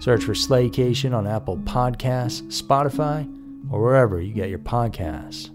Search 0.00 0.24
for 0.24 0.32
Slaycation 0.32 1.14
on 1.14 1.26
Apple 1.26 1.58
Podcasts, 1.58 2.42
Spotify, 2.62 3.26
or 3.70 3.82
wherever 3.82 4.20
you 4.20 4.32
get 4.32 4.48
your 4.48 4.60
podcasts. 4.60 5.50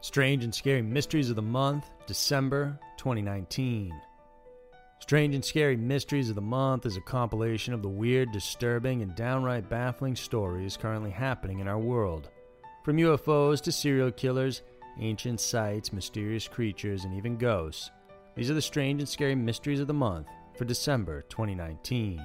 Strange 0.00 0.44
and 0.44 0.54
Scary 0.54 0.82
Mysteries 0.82 1.30
of 1.30 1.36
the 1.36 1.42
Month, 1.42 1.90
December 2.06 2.78
2019. 2.96 3.92
Strange 5.00 5.34
and 5.34 5.44
Scary 5.44 5.76
Mysteries 5.76 6.28
of 6.28 6.34
the 6.34 6.40
Month 6.40 6.86
is 6.86 6.96
a 6.96 7.00
compilation 7.00 7.74
of 7.74 7.82
the 7.82 7.88
weird, 7.88 8.30
disturbing, 8.32 9.02
and 9.02 9.14
downright 9.14 9.68
baffling 9.68 10.14
stories 10.14 10.76
currently 10.76 11.10
happening 11.10 11.58
in 11.58 11.68
our 11.68 11.78
world. 11.78 12.28
From 12.84 12.96
UFOs 12.96 13.60
to 13.62 13.72
serial 13.72 14.10
killers 14.10 14.62
ancient 15.00 15.40
sites, 15.40 15.92
mysterious 15.92 16.46
creatures, 16.46 17.04
and 17.04 17.14
even 17.14 17.36
ghosts. 17.36 17.90
These 18.36 18.50
are 18.50 18.54
the 18.54 18.62
strange 18.62 19.00
and 19.00 19.08
scary 19.08 19.34
mysteries 19.34 19.80
of 19.80 19.86
the 19.86 19.94
month 19.94 20.28
for 20.56 20.64
December 20.64 21.22
2019. 21.22 22.22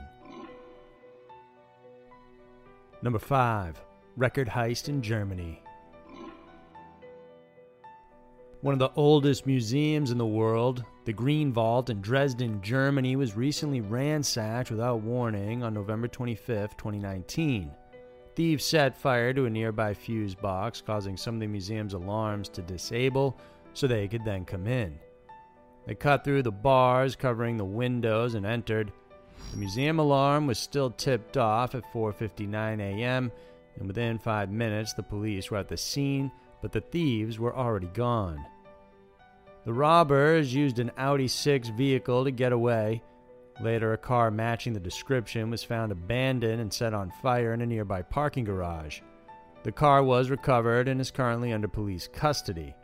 Number 3.02 3.20
5 3.20 3.82
Record 4.17 4.48
Heist 4.48 4.88
in 4.88 5.02
Germany. 5.02 5.61
One 8.61 8.73
of 8.73 8.80
the 8.80 8.92
oldest 8.95 9.45
museums 9.45 10.10
in 10.10 10.17
the 10.17 10.26
world, 10.26 10.83
the 11.04 11.14
Green 11.14 11.54
Vault 11.54 11.89
in 11.89 12.02
Dresden, 12.02 12.61
Germany, 12.64 13.16
was 13.16 13.36
recently 13.36 13.82
ransacked 13.82 14.72
without 14.72 15.02
warning 15.02 15.61
on 15.61 15.73
November 15.73 16.08
25, 16.08 16.76
2019. 16.76 17.72
Thieves 18.36 18.66
set 18.66 18.98
fire 18.98 19.34
to 19.34 19.46
a 19.46 19.50
nearby 19.50 19.94
fuse 19.94 20.36
box, 20.36 20.82
causing 20.82 21.16
some 21.16 21.36
of 21.36 21.40
the 21.40 21.48
museum's 21.48 21.94
alarms 21.94 22.50
to 22.50 22.62
disable 22.62 23.38
so 23.73 23.88
they 23.88 24.08
could 24.10 24.26
then 24.26 24.44
come 24.44 24.68
in. 24.68 25.00
They 25.86 25.96
cut 25.96 26.23
through 26.23 26.44
the 26.44 26.52
bars 26.52 27.16
covering 27.16 27.56
the 27.58 27.64
windows 27.64 28.36
and 28.36 28.46
entered. 28.46 28.92
The 29.52 29.58
museum 29.58 30.00
alarm 30.00 30.48
was 30.48 30.60
still 30.60 30.92
tipped 30.92 31.38
off 31.38 31.76
at 31.76 31.92
4:59 31.94 32.80
a.m., 32.82 33.32
and 33.78 33.88
within 33.88 34.18
5 34.18 34.50
minutes 34.52 34.94
the 34.94 35.04
police 35.04 35.50
were 35.50 35.58
at 35.58 35.70
the 35.70 35.78
scene, 35.78 36.32
but 36.62 36.72
the 36.72 36.82
thieves 36.82 37.40
were 37.40 37.56
already 37.56 37.88
gone. 37.88 38.46
The 39.66 39.73
robbers 39.73 40.54
used 40.54 40.80
an 40.80 40.92
Audi 40.98 41.28
6 41.28 41.70
vehicle 41.70 42.23
to 42.26 42.32
get 42.32 42.52
away 42.52 43.02
Later, 43.61 43.93
a 43.93 43.98
car 43.98 44.32
matching 44.32 44.73
the 44.73 44.80
description 44.80 45.49
was 45.49 45.64
found 45.64 45.92
abandoned 45.92 46.60
and 46.60 46.71
set 46.71 46.93
on 46.93 47.11
fire 47.21 47.54
in 47.54 47.61
a 47.61 47.66
nearby 47.66 48.02
parking 48.02 48.43
garage. 48.43 48.99
The 49.64 49.71
car 49.71 50.04
was 50.04 50.30
recovered 50.30 50.88
and 50.88 50.99
is 50.99 51.10
currently 51.10 51.54
under 51.54 51.67
police 51.67 52.08
custody. 52.08 52.76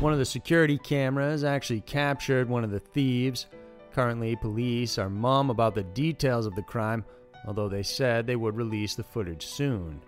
One 0.00 0.12
of 0.12 0.18
the 0.18 0.24
security 0.24 0.78
cameras 0.78 1.42
actually 1.42 1.80
captured 1.80 2.48
one 2.48 2.64
of 2.64 2.70
the 2.70 2.78
thieves. 2.78 3.46
Currently, 3.92 4.36
police 4.36 4.98
are 4.98 5.08
mum 5.08 5.50
about 5.50 5.74
the 5.74 5.82
details 5.82 6.46
of 6.46 6.54
the 6.54 6.62
crime, 6.62 7.04
although 7.46 7.68
they 7.68 7.82
said 7.82 8.26
they 8.26 8.36
would 8.36 8.56
release 8.56 8.94
the 8.94 9.02
footage 9.02 9.46
soon. 9.46 10.02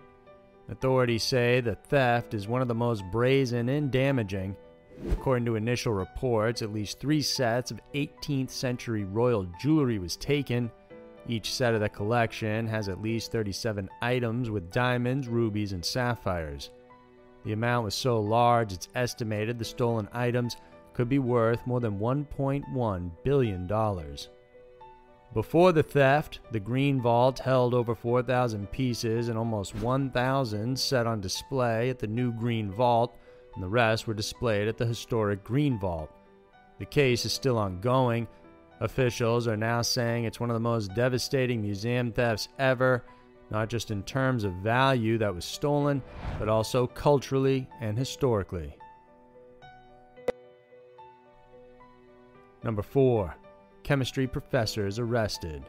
Authorities 0.69 1.23
say 1.23 1.59
the 1.59 1.75
theft 1.75 2.33
is 2.33 2.47
one 2.47 2.61
of 2.61 2.67
the 2.67 2.75
most 2.75 3.03
brazen 3.11 3.67
and 3.67 3.91
damaging 3.91 4.55
According 5.09 5.45
to 5.45 5.55
initial 5.55 5.93
reports, 5.93 6.61
at 6.61 6.73
least 6.73 6.99
three 6.99 7.21
sets 7.21 7.71
of 7.71 7.79
18th 7.93 8.51
century 8.51 9.03
royal 9.03 9.47
jewelry 9.59 9.97
was 9.97 10.15
taken. 10.15 10.71
Each 11.27 11.53
set 11.53 11.73
of 11.73 11.81
the 11.81 11.89
collection 11.89 12.67
has 12.67 12.89
at 12.89 13.01
least 13.01 13.31
37 13.31 13.89
items 14.01 14.49
with 14.49 14.71
diamonds, 14.71 15.27
rubies, 15.27 15.71
and 15.71 15.83
sapphires. 15.83 16.69
The 17.45 17.53
amount 17.53 17.85
was 17.85 17.95
so 17.95 18.19
large 18.19 18.73
it's 18.73 18.89
estimated 18.93 19.57
the 19.57 19.65
stolen 19.65 20.07
items 20.13 20.57
could 20.93 21.09
be 21.09 21.19
worth 21.19 21.65
more 21.65 21.79
than 21.79 21.99
$1.1 21.99 23.11
billion. 23.23 23.67
Before 25.33 25.71
the 25.71 25.83
theft, 25.83 26.39
the 26.51 26.59
Green 26.59 27.01
Vault 27.01 27.39
held 27.39 27.73
over 27.73 27.95
4,000 27.95 28.69
pieces 28.71 29.29
and 29.29 29.37
almost 29.37 29.73
1,000 29.75 30.77
set 30.77 31.07
on 31.07 31.21
display 31.21 31.89
at 31.89 31.99
the 31.99 32.07
new 32.07 32.33
Green 32.33 32.69
Vault 32.69 33.17
and 33.53 33.63
the 33.63 33.67
rest 33.67 34.07
were 34.07 34.13
displayed 34.13 34.67
at 34.67 34.77
the 34.77 34.85
historic 34.85 35.43
Green 35.43 35.77
Vault. 35.79 36.09
The 36.79 36.85
case 36.85 37.25
is 37.25 37.33
still 37.33 37.57
ongoing. 37.57 38.27
Officials 38.79 39.47
are 39.47 39.57
now 39.57 39.81
saying 39.81 40.25
it's 40.25 40.39
one 40.39 40.49
of 40.49 40.55
the 40.55 40.59
most 40.59 40.93
devastating 40.95 41.61
museum 41.61 42.11
thefts 42.11 42.47
ever, 42.57 43.03
not 43.51 43.69
just 43.69 43.91
in 43.91 44.01
terms 44.03 44.43
of 44.43 44.53
value 44.53 45.17
that 45.17 45.35
was 45.35 45.45
stolen, 45.45 46.01
but 46.39 46.49
also 46.49 46.87
culturally 46.87 47.67
and 47.81 47.97
historically. 47.97 48.75
Number 52.63 52.81
4. 52.81 53.35
Chemistry 53.83 54.27
professors 54.27 54.99
arrested. 54.99 55.63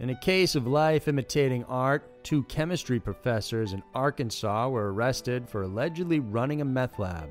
In 0.00 0.10
a 0.10 0.20
case 0.20 0.54
of 0.54 0.68
life 0.68 1.08
imitating 1.08 1.64
art, 1.64 2.22
two 2.22 2.44
chemistry 2.44 3.00
professors 3.00 3.72
in 3.72 3.82
Arkansas 3.96 4.68
were 4.68 4.92
arrested 4.92 5.48
for 5.48 5.62
allegedly 5.62 6.20
running 6.20 6.60
a 6.60 6.64
meth 6.64 7.00
lab. 7.00 7.30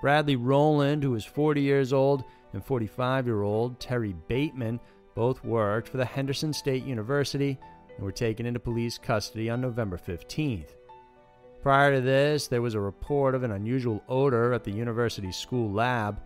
Bradley 0.00 0.34
Rowland, 0.34 1.04
who 1.04 1.12
was 1.12 1.24
40 1.24 1.60
years 1.60 1.92
old, 1.92 2.24
and 2.52 2.64
45 2.64 3.26
year 3.26 3.42
old 3.42 3.78
Terry 3.78 4.12
Bateman 4.26 4.80
both 5.14 5.44
worked 5.44 5.88
for 5.88 5.98
the 5.98 6.04
Henderson 6.04 6.52
State 6.52 6.84
University 6.84 7.56
and 7.96 8.04
were 8.04 8.10
taken 8.12 8.44
into 8.44 8.58
police 8.58 8.98
custody 8.98 9.48
on 9.48 9.60
November 9.60 9.96
15th. 9.96 10.70
Prior 11.62 11.94
to 11.94 12.00
this, 12.00 12.48
there 12.48 12.60
was 12.60 12.74
a 12.74 12.80
report 12.80 13.36
of 13.36 13.44
an 13.44 13.52
unusual 13.52 14.02
odor 14.08 14.52
at 14.52 14.64
the 14.64 14.72
university's 14.72 15.36
school 15.36 15.70
lab. 15.72 16.20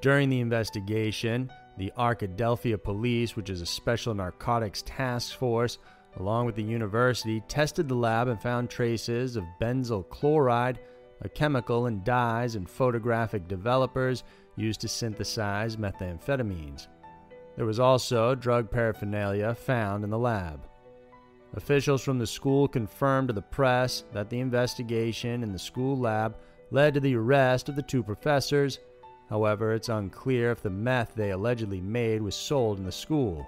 During 0.00 0.30
the 0.30 0.40
investigation, 0.40 1.50
the 1.78 1.92
Arkadelphia 1.96 2.82
Police, 2.82 3.36
which 3.36 3.50
is 3.50 3.62
a 3.62 3.66
special 3.66 4.12
narcotics 4.12 4.82
task 4.84 5.36
force, 5.36 5.78
along 6.16 6.46
with 6.46 6.56
the 6.56 6.62
university, 6.62 7.40
tested 7.46 7.88
the 7.88 7.94
lab 7.94 8.26
and 8.28 8.42
found 8.42 8.68
traces 8.68 9.36
of 9.36 9.44
benzyl 9.60 10.08
chloride, 10.08 10.80
a 11.22 11.28
chemical 11.28 11.86
in 11.86 12.02
dyes 12.02 12.56
and 12.56 12.68
photographic 12.68 13.46
developers 13.46 14.24
used 14.56 14.80
to 14.80 14.88
synthesize 14.88 15.76
methamphetamines. 15.76 16.88
There 17.56 17.66
was 17.66 17.80
also 17.80 18.34
drug 18.34 18.70
paraphernalia 18.70 19.54
found 19.54 20.04
in 20.04 20.10
the 20.10 20.18
lab. 20.18 20.68
Officials 21.54 22.02
from 22.02 22.18
the 22.18 22.26
school 22.26 22.68
confirmed 22.68 23.28
to 23.28 23.34
the 23.34 23.42
press 23.42 24.04
that 24.12 24.28
the 24.30 24.40
investigation 24.40 25.42
in 25.42 25.52
the 25.52 25.58
school 25.58 25.96
lab 25.96 26.36
led 26.70 26.94
to 26.94 27.00
the 27.00 27.14
arrest 27.14 27.68
of 27.68 27.76
the 27.76 27.82
two 27.82 28.02
professors 28.02 28.80
However, 29.28 29.74
it's 29.74 29.88
unclear 29.88 30.50
if 30.50 30.62
the 30.62 30.70
meth 30.70 31.14
they 31.14 31.30
allegedly 31.30 31.80
made 31.80 32.22
was 32.22 32.34
sold 32.34 32.78
in 32.78 32.84
the 32.84 32.92
school. 32.92 33.46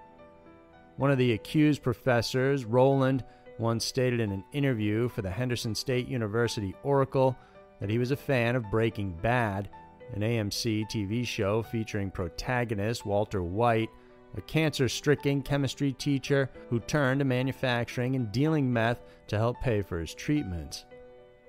One 0.97 1.11
of 1.11 1.19
the 1.19 1.33
accused 1.33 1.83
professors, 1.83 2.65
Rowland, 2.65 3.25
once 3.59 3.85
stated 3.85 4.21
in 4.21 4.33
an 4.33 4.45
interview 4.53 5.09
for 5.09 5.23
the 5.23 5.31
Henderson 5.31 5.75
State 5.75 6.09
University 6.09 6.75
Oracle 6.83 7.37
that 7.81 7.91
he 7.91 7.99
was 7.99 8.11
a 8.11 8.17
fan 8.17 8.57
of 8.57 8.71
Breaking 8.71 9.13
Bad, 9.23 9.71
an 10.15 10.21
AMC 10.21 10.91
TV 10.91 11.27
show 11.27 11.63
featuring 11.63 12.11
protagonist 12.11 13.07
Walter 13.07 13.43
White, 13.43 13.91
a 14.37 14.41
cancer 14.43 14.89
stricken 14.89 15.43
chemistry 15.43 15.93
teacher 15.95 16.51
who 16.69 16.81
turned 16.81 17.21
to 17.21 17.25
manufacturing 17.25 18.17
and 18.17 18.31
dealing 18.31 18.71
meth 18.71 19.03
to 19.29 19.39
help 19.39 19.61
pay 19.61 19.83
for 19.83 19.99
his 19.99 20.15
treatments. 20.15 20.85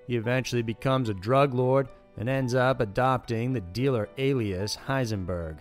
He 0.07 0.15
eventually 0.15 0.61
becomes 0.61 1.09
a 1.09 1.13
drug 1.13 1.53
lord 1.53 1.87
and 2.17 2.29
ends 2.29 2.53
up 2.53 2.79
adopting 2.79 3.53
the 3.53 3.61
dealer 3.61 4.09
alias 4.17 4.77
Heisenberg. 4.87 5.59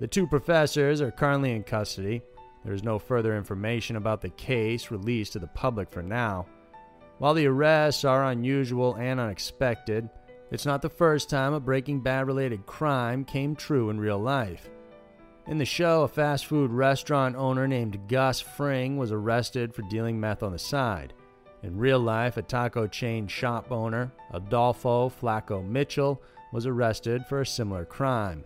The 0.00 0.06
two 0.06 0.26
professors 0.26 1.00
are 1.00 1.10
currently 1.10 1.52
in 1.52 1.62
custody, 1.62 2.22
there 2.64 2.74
is 2.74 2.84
no 2.84 2.98
further 2.98 3.36
information 3.36 3.96
about 3.96 4.20
the 4.20 4.30
case 4.30 4.90
released 4.90 5.32
to 5.32 5.38
the 5.38 5.48
public 5.48 5.90
for 5.90 6.02
now. 6.02 6.46
While 7.18 7.34
the 7.34 7.46
arrests 7.46 8.04
are 8.04 8.24
unusual 8.26 8.94
and 8.94 9.18
unexpected, 9.18 10.08
it's 10.50 10.66
not 10.66 10.82
the 10.82 10.88
first 10.88 11.28
time 11.28 11.54
a 11.54 11.60
Breaking 11.60 12.00
Bad 12.00 12.26
related 12.26 12.66
crime 12.66 13.24
came 13.24 13.56
true 13.56 13.90
in 13.90 13.98
real 13.98 14.18
life. 14.18 14.68
In 15.48 15.58
the 15.58 15.64
show, 15.64 16.02
a 16.02 16.08
fast 16.08 16.46
food 16.46 16.70
restaurant 16.70 17.34
owner 17.34 17.66
named 17.66 18.08
Gus 18.08 18.40
Fring 18.40 18.96
was 18.96 19.10
arrested 19.10 19.74
for 19.74 19.82
dealing 19.82 20.20
meth 20.20 20.42
on 20.42 20.52
the 20.52 20.58
side. 20.58 21.14
In 21.62 21.78
real 21.78 22.00
life, 22.00 22.36
a 22.36 22.42
taco 22.42 22.88
chain 22.88 23.28
shop 23.28 23.70
owner, 23.70 24.10
Adolfo 24.34 25.08
Flaco 25.08 25.64
Mitchell, 25.64 26.20
was 26.52 26.66
arrested 26.66 27.24
for 27.26 27.40
a 27.40 27.46
similar 27.46 27.84
crime. 27.84 28.44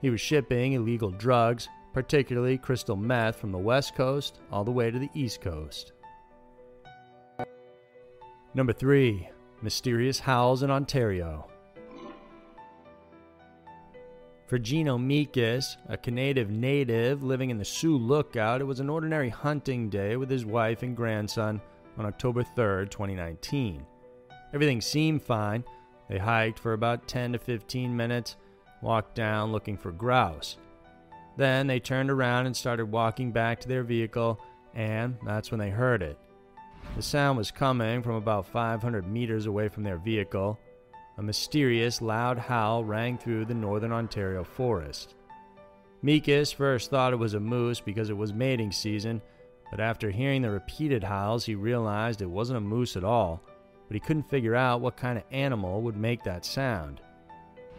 He 0.00 0.08
was 0.08 0.22
shipping 0.22 0.72
illegal 0.72 1.10
drugs, 1.10 1.68
particularly 1.92 2.56
crystal 2.56 2.96
meth 2.96 3.36
from 3.36 3.52
the 3.52 3.58
west 3.58 3.94
coast 3.94 4.40
all 4.50 4.64
the 4.64 4.72
way 4.72 4.90
to 4.90 4.98
the 4.98 5.10
east 5.14 5.42
coast. 5.42 5.92
Number 8.54 8.72
3. 8.72 9.28
Mysterious 9.60 10.18
Howls 10.18 10.62
in 10.62 10.70
Ontario. 10.70 11.46
For 14.46 14.58
Gino 14.58 14.96
Meekis, 14.96 15.76
a 15.88 15.96
Canadian 15.98 16.60
native 16.60 17.22
living 17.22 17.50
in 17.50 17.58
the 17.58 17.64
Sioux 17.64 17.98
Lookout, 17.98 18.60
it 18.60 18.64
was 18.64 18.80
an 18.80 18.88
ordinary 18.88 19.28
hunting 19.28 19.90
day 19.90 20.16
with 20.16 20.30
his 20.30 20.46
wife 20.46 20.82
and 20.82 20.96
grandson 20.96 21.60
on 21.98 22.06
October 22.06 22.42
3, 22.42 22.86
2019. 22.88 23.84
Everything 24.54 24.80
seemed 24.80 25.22
fine. 25.22 25.64
They 26.08 26.18
hiked 26.18 26.58
for 26.58 26.72
about 26.72 27.08
10 27.08 27.32
to 27.32 27.38
15 27.38 27.96
minutes, 27.96 28.36
walked 28.80 29.14
down 29.14 29.52
looking 29.52 29.76
for 29.76 29.92
grouse. 29.92 30.56
Then 31.36 31.66
they 31.66 31.80
turned 31.80 32.10
around 32.10 32.46
and 32.46 32.56
started 32.56 32.86
walking 32.86 33.32
back 33.32 33.60
to 33.60 33.68
their 33.68 33.82
vehicle, 33.82 34.40
and 34.74 35.16
that's 35.24 35.50
when 35.50 35.60
they 35.60 35.70
heard 35.70 36.02
it. 36.02 36.18
The 36.94 37.02
sound 37.02 37.36
was 37.36 37.50
coming 37.50 38.02
from 38.02 38.14
about 38.14 38.46
500 38.46 39.06
meters 39.06 39.46
away 39.46 39.68
from 39.68 39.82
their 39.82 39.98
vehicle. 39.98 40.58
A 41.18 41.22
mysterious, 41.22 42.00
loud 42.00 42.38
howl 42.38 42.84
rang 42.84 43.18
through 43.18 43.46
the 43.46 43.54
northern 43.54 43.92
Ontario 43.92 44.44
forest. 44.44 45.14
Meekis 46.04 46.54
first 46.54 46.90
thought 46.90 47.12
it 47.12 47.16
was 47.16 47.34
a 47.34 47.40
moose 47.40 47.80
because 47.80 48.10
it 48.10 48.16
was 48.16 48.32
mating 48.32 48.70
season, 48.70 49.20
but 49.70 49.80
after 49.80 50.10
hearing 50.10 50.42
the 50.42 50.50
repeated 50.50 51.02
howls, 51.02 51.44
he 51.44 51.54
realized 51.54 52.22
it 52.22 52.30
wasn't 52.30 52.58
a 52.58 52.60
moose 52.60 52.96
at 52.96 53.04
all, 53.04 53.42
but 53.88 53.94
he 53.94 54.00
couldn't 54.00 54.30
figure 54.30 54.54
out 54.54 54.80
what 54.80 54.96
kind 54.96 55.18
of 55.18 55.24
animal 55.30 55.82
would 55.82 55.96
make 55.96 56.22
that 56.24 56.44
sound. 56.44 57.00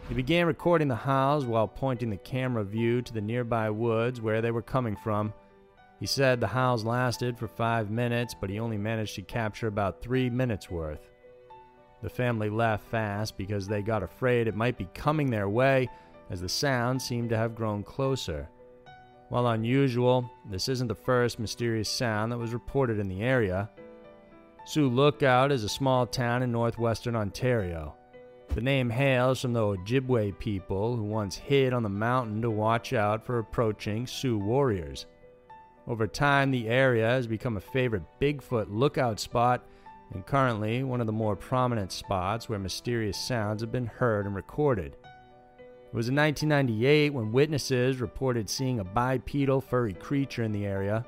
He 0.07 0.13
began 0.13 0.47
recording 0.47 0.87
the 0.87 0.95
howls 0.95 1.45
while 1.45 1.67
pointing 1.67 2.09
the 2.09 2.17
camera 2.17 2.63
view 2.63 3.01
to 3.01 3.13
the 3.13 3.21
nearby 3.21 3.69
woods 3.69 4.21
where 4.21 4.41
they 4.41 4.51
were 4.51 4.61
coming 4.61 4.95
from. 4.95 5.33
He 5.99 6.05
said 6.05 6.39
the 6.39 6.47
howls 6.47 6.85
lasted 6.85 7.37
for 7.37 7.47
five 7.47 7.89
minutes, 7.89 8.33
but 8.39 8.49
he 8.49 8.59
only 8.59 8.77
managed 8.77 9.15
to 9.15 9.21
capture 9.21 9.67
about 9.67 10.01
three 10.01 10.29
minutes 10.29 10.69
worth. 10.69 11.09
The 12.03 12.09
family 12.09 12.49
left 12.49 12.85
fast 12.89 13.37
because 13.37 13.67
they 13.67 13.81
got 13.81 14.03
afraid 14.03 14.47
it 14.47 14.55
might 14.55 14.77
be 14.77 14.87
coming 14.93 15.29
their 15.29 15.49
way 15.49 15.89
as 16.29 16.41
the 16.41 16.49
sound 16.49 17.01
seemed 17.01 17.29
to 17.31 17.37
have 17.37 17.55
grown 17.55 17.83
closer. 17.83 18.47
While 19.29 19.47
unusual, 19.47 20.31
this 20.49 20.69
isn't 20.69 20.87
the 20.87 20.95
first 20.95 21.37
mysterious 21.37 21.89
sound 21.89 22.31
that 22.31 22.37
was 22.37 22.53
reported 22.53 22.97
in 22.97 23.09
the 23.09 23.21
area. 23.21 23.69
Sioux 24.65 24.89
Lookout 24.89 25.51
is 25.51 25.63
a 25.63 25.69
small 25.69 26.05
town 26.05 26.43
in 26.43 26.51
northwestern 26.51 27.15
Ontario. 27.15 27.95
The 28.49 28.61
name 28.61 28.89
hails 28.89 29.41
from 29.41 29.53
the 29.53 29.59
Ojibwe 29.59 30.39
people 30.39 30.95
who 30.95 31.03
once 31.03 31.35
hid 31.35 31.73
on 31.73 31.83
the 31.83 31.89
mountain 31.89 32.41
to 32.41 32.49
watch 32.49 32.93
out 32.93 33.25
for 33.25 33.39
approaching 33.39 34.07
Sioux 34.07 34.37
warriors. 34.37 35.05
Over 35.87 36.07
time, 36.07 36.51
the 36.51 36.67
area 36.67 37.07
has 37.07 37.27
become 37.27 37.57
a 37.57 37.61
favorite 37.61 38.03
Bigfoot 38.19 38.67
lookout 38.69 39.19
spot 39.19 39.65
and 40.13 40.25
currently 40.25 40.83
one 40.83 41.01
of 41.01 41.07
the 41.07 41.13
more 41.13 41.35
prominent 41.35 41.91
spots 41.91 42.47
where 42.47 42.59
mysterious 42.59 43.17
sounds 43.17 43.61
have 43.61 43.71
been 43.71 43.85
heard 43.85 44.25
and 44.25 44.35
recorded. 44.35 44.95
It 45.97 46.05
was 46.05 46.09
in 46.09 46.15
1998 46.15 47.11
when 47.11 47.31
witnesses 47.31 47.99
reported 47.99 48.51
seeing 48.51 48.79
a 48.79 48.83
bipedal 48.83 49.59
furry 49.59 49.93
creature 49.93 50.43
in 50.43 50.51
the 50.51 50.63
area. 50.63 51.03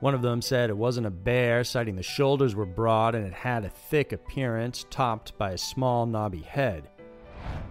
One 0.00 0.12
of 0.12 0.20
them 0.20 0.42
said 0.42 0.68
it 0.68 0.76
wasn't 0.76 1.06
a 1.06 1.10
bear, 1.10 1.64
citing 1.64 1.96
the 1.96 2.02
shoulders 2.02 2.54
were 2.54 2.66
broad 2.66 3.14
and 3.14 3.26
it 3.26 3.32
had 3.32 3.64
a 3.64 3.70
thick 3.70 4.12
appearance, 4.12 4.84
topped 4.90 5.38
by 5.38 5.52
a 5.52 5.56
small, 5.56 6.04
knobby 6.04 6.42
head. 6.42 6.90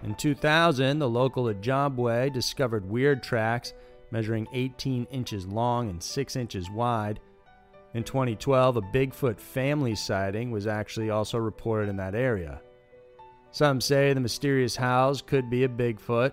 In 0.02 0.16
2000, 0.16 0.98
the 0.98 1.08
local 1.08 1.44
Ojibwe 1.44 2.32
discovered 2.32 2.90
weird 2.90 3.22
tracks 3.22 3.72
measuring 4.10 4.48
18 4.52 5.06
inches 5.12 5.46
long 5.46 5.88
and 5.88 6.02
6 6.02 6.34
inches 6.34 6.68
wide. 6.68 7.20
In 7.94 8.02
2012, 8.02 8.78
a 8.78 8.82
Bigfoot 8.82 9.38
family 9.38 9.94
sighting 9.94 10.50
was 10.50 10.66
actually 10.66 11.10
also 11.10 11.38
reported 11.38 11.88
in 11.88 11.98
that 11.98 12.16
area. 12.16 12.60
Some 13.52 13.80
say 13.80 14.12
the 14.12 14.18
mysterious 14.18 14.74
howls 14.74 15.22
could 15.22 15.48
be 15.48 15.62
a 15.62 15.68
Bigfoot. 15.68 16.32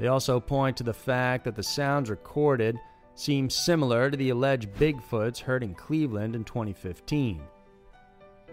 They 0.00 0.06
also 0.06 0.40
point 0.40 0.78
to 0.78 0.82
the 0.82 0.94
fact 0.94 1.44
that 1.44 1.54
the 1.54 1.62
sounds 1.62 2.08
recorded 2.08 2.80
seem 3.14 3.50
similar 3.50 4.10
to 4.10 4.16
the 4.16 4.30
alleged 4.30 4.72
Bigfoots 4.76 5.40
heard 5.40 5.62
in 5.62 5.74
Cleveland 5.74 6.34
in 6.34 6.42
2015. 6.42 7.42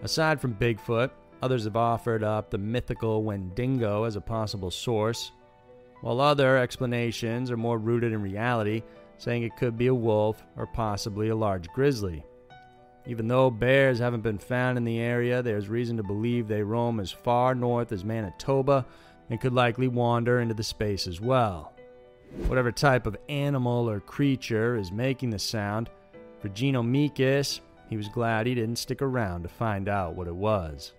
Aside 0.02 0.42
from 0.42 0.54
Bigfoot, 0.54 1.10
others 1.40 1.64
have 1.64 1.74
offered 1.74 2.22
up 2.22 2.50
the 2.50 2.58
mythical 2.58 3.22
Wendigo 3.22 4.04
as 4.04 4.14
a 4.14 4.20
possible 4.20 4.70
source, 4.70 5.32
while 6.02 6.20
other 6.20 6.58
explanations 6.58 7.50
are 7.50 7.56
more 7.56 7.78
rooted 7.78 8.12
in 8.12 8.20
reality, 8.20 8.82
saying 9.16 9.42
it 9.42 9.56
could 9.56 9.78
be 9.78 9.86
a 9.86 9.94
wolf 9.94 10.44
or 10.54 10.66
possibly 10.66 11.30
a 11.30 11.34
large 11.34 11.66
grizzly. 11.68 12.22
Even 13.06 13.26
though 13.26 13.50
bears 13.50 13.98
haven't 13.98 14.20
been 14.20 14.36
found 14.36 14.76
in 14.76 14.84
the 14.84 15.00
area, 15.00 15.42
there's 15.42 15.70
reason 15.70 15.96
to 15.96 16.02
believe 16.02 16.46
they 16.46 16.62
roam 16.62 17.00
as 17.00 17.10
far 17.10 17.54
north 17.54 17.90
as 17.90 18.04
Manitoba 18.04 18.84
and 19.30 19.40
could 19.40 19.52
likely 19.52 19.88
wander 19.88 20.40
into 20.40 20.54
the 20.54 20.62
space 20.62 21.06
as 21.06 21.20
well. 21.20 21.72
Whatever 22.46 22.72
type 22.72 23.06
of 23.06 23.16
animal 23.28 23.88
or 23.88 24.00
creature 24.00 24.76
is 24.76 24.92
making 24.92 25.30
the 25.30 25.38
sound, 25.38 25.90
for 26.40 26.48
Gino 26.48 26.82
Meekis, 26.82 27.60
he 27.88 27.96
was 27.96 28.08
glad 28.08 28.46
he 28.46 28.54
didn't 28.54 28.76
stick 28.76 29.02
around 29.02 29.42
to 29.42 29.48
find 29.48 29.88
out 29.88 30.14
what 30.14 30.28
it 30.28 30.34
was. 30.34 30.92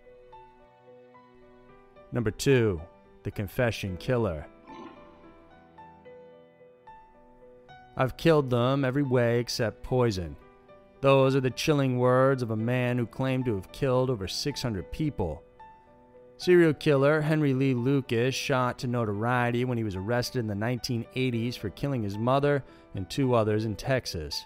Number 2.11 2.31
2. 2.31 2.81
The 3.23 3.31
Confession 3.31 3.97
Killer. 3.97 4.47
I've 7.95 8.17
killed 8.17 8.49
them 8.49 8.83
every 8.83 9.03
way 9.03 9.39
except 9.39 9.83
poison. 9.83 10.35
Those 11.01 11.35
are 11.35 11.41
the 11.41 11.49
chilling 11.49 11.99
words 11.99 12.41
of 12.41 12.51
a 12.51 12.55
man 12.55 12.97
who 12.97 13.05
claimed 13.05 13.45
to 13.45 13.55
have 13.55 13.71
killed 13.71 14.09
over 14.09 14.27
600 14.27 14.91
people. 14.91 15.43
Serial 16.39 16.73
killer 16.73 17.19
Henry 17.19 17.53
Lee 17.53 17.73
Lucas 17.73 18.33
shot 18.33 18.79
to 18.79 18.87
notoriety 18.87 19.65
when 19.65 19.77
he 19.77 19.83
was 19.83 19.97
arrested 19.97 20.39
in 20.39 20.47
the 20.47 20.53
1980s 20.53 21.57
for 21.57 21.69
killing 21.69 22.01
his 22.01 22.17
mother 22.17 22.63
and 22.95 23.09
two 23.09 23.33
others 23.33 23.65
in 23.65 23.75
Texas. 23.75 24.45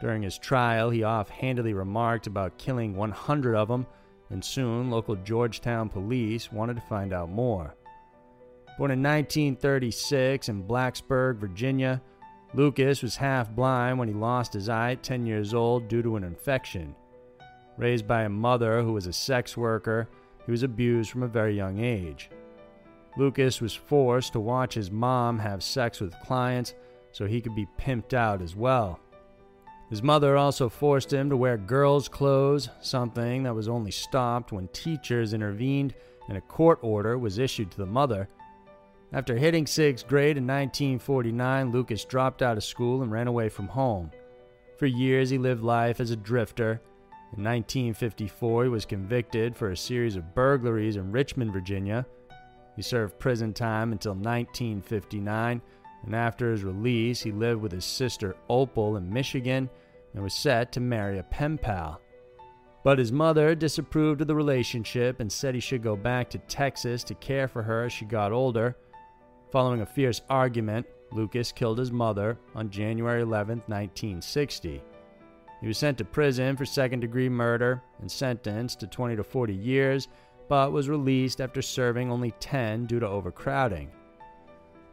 During 0.00 0.22
his 0.22 0.38
trial, 0.38 0.88
he 0.88 1.04
offhandedly 1.04 1.74
remarked 1.74 2.26
about 2.26 2.56
killing 2.56 2.96
100 2.96 3.54
of 3.54 3.68
them, 3.68 3.86
and 4.30 4.42
soon 4.42 4.90
local 4.90 5.14
Georgetown 5.14 5.90
police 5.90 6.50
wanted 6.50 6.76
to 6.76 6.88
find 6.88 7.12
out 7.12 7.28
more. 7.28 7.74
Born 8.78 8.90
in 8.90 9.02
1936 9.02 10.48
in 10.48 10.64
Blacksburg, 10.64 11.36
Virginia, 11.36 12.00
Lucas 12.54 13.02
was 13.02 13.16
half 13.16 13.50
blind 13.50 13.98
when 13.98 14.08
he 14.08 14.14
lost 14.14 14.54
his 14.54 14.70
eye 14.70 14.92
at 14.92 15.02
10 15.02 15.26
years 15.26 15.52
old 15.52 15.86
due 15.86 16.00
to 16.02 16.16
an 16.16 16.24
infection. 16.24 16.96
Raised 17.76 18.06
by 18.06 18.22
a 18.22 18.30
mother 18.30 18.82
who 18.82 18.94
was 18.94 19.06
a 19.06 19.12
sex 19.12 19.54
worker, 19.54 20.08
he 20.50 20.52
was 20.52 20.64
abused 20.64 21.12
from 21.12 21.22
a 21.22 21.28
very 21.28 21.54
young 21.54 21.78
age. 21.78 22.28
Lucas 23.16 23.60
was 23.60 23.72
forced 23.72 24.32
to 24.32 24.40
watch 24.40 24.74
his 24.74 24.90
mom 24.90 25.38
have 25.38 25.62
sex 25.62 26.00
with 26.00 26.18
clients 26.24 26.74
so 27.12 27.24
he 27.24 27.40
could 27.40 27.54
be 27.54 27.68
pimped 27.78 28.14
out 28.14 28.42
as 28.42 28.56
well. 28.56 28.98
His 29.90 30.02
mother 30.02 30.36
also 30.36 30.68
forced 30.68 31.12
him 31.12 31.30
to 31.30 31.36
wear 31.36 31.56
girls' 31.56 32.08
clothes, 32.08 32.68
something 32.80 33.44
that 33.44 33.54
was 33.54 33.68
only 33.68 33.92
stopped 33.92 34.50
when 34.50 34.66
teachers 34.72 35.34
intervened 35.34 35.94
and 36.28 36.36
a 36.36 36.40
court 36.40 36.80
order 36.82 37.16
was 37.16 37.38
issued 37.38 37.70
to 37.70 37.78
the 37.78 37.86
mother. 37.86 38.28
After 39.12 39.36
hitting 39.36 39.68
sixth 39.68 40.08
grade 40.08 40.36
in 40.36 40.48
1949, 40.48 41.70
Lucas 41.70 42.04
dropped 42.04 42.42
out 42.42 42.56
of 42.56 42.64
school 42.64 43.02
and 43.02 43.12
ran 43.12 43.28
away 43.28 43.50
from 43.50 43.68
home. 43.68 44.10
For 44.78 44.86
years, 44.86 45.30
he 45.30 45.38
lived 45.38 45.62
life 45.62 46.00
as 46.00 46.10
a 46.10 46.16
drifter. 46.16 46.80
In 47.36 47.44
1954, 47.44 48.64
he 48.64 48.68
was 48.68 48.84
convicted 48.84 49.56
for 49.56 49.70
a 49.70 49.76
series 49.76 50.16
of 50.16 50.34
burglaries 50.34 50.96
in 50.96 51.12
Richmond, 51.12 51.52
Virginia. 51.52 52.04
He 52.74 52.82
served 52.82 53.20
prison 53.20 53.52
time 53.52 53.92
until 53.92 54.14
1959, 54.14 55.62
and 56.04 56.14
after 56.14 56.50
his 56.50 56.64
release, 56.64 57.22
he 57.22 57.30
lived 57.30 57.62
with 57.62 57.70
his 57.70 57.84
sister 57.84 58.34
Opal 58.48 58.96
in 58.96 59.12
Michigan 59.12 59.70
and 60.12 60.24
was 60.24 60.34
set 60.34 60.72
to 60.72 60.80
marry 60.80 61.18
a 61.18 61.22
pen 61.22 61.56
pal. 61.56 62.00
But 62.82 62.98
his 62.98 63.12
mother 63.12 63.54
disapproved 63.54 64.22
of 64.22 64.26
the 64.26 64.34
relationship 64.34 65.20
and 65.20 65.30
said 65.30 65.54
he 65.54 65.60
should 65.60 65.84
go 65.84 65.94
back 65.94 66.30
to 66.30 66.38
Texas 66.38 67.04
to 67.04 67.14
care 67.14 67.46
for 67.46 67.62
her 67.62 67.84
as 67.84 67.92
she 67.92 68.06
got 68.06 68.32
older. 68.32 68.76
Following 69.52 69.82
a 69.82 69.86
fierce 69.86 70.22
argument, 70.28 70.86
Lucas 71.12 71.52
killed 71.52 71.78
his 71.78 71.92
mother 71.92 72.38
on 72.56 72.70
January 72.70 73.22
11, 73.22 73.58
1960. 73.66 74.82
He 75.60 75.66
was 75.66 75.78
sent 75.78 75.98
to 75.98 76.04
prison 76.04 76.56
for 76.56 76.64
second 76.64 77.00
degree 77.00 77.28
murder 77.28 77.82
and 78.00 78.10
sentenced 78.10 78.80
to 78.80 78.86
20 78.86 79.16
to 79.16 79.24
40 79.24 79.54
years, 79.54 80.08
but 80.48 80.72
was 80.72 80.88
released 80.88 81.40
after 81.40 81.60
serving 81.60 82.10
only 82.10 82.32
10 82.40 82.86
due 82.86 83.00
to 83.00 83.06
overcrowding. 83.06 83.90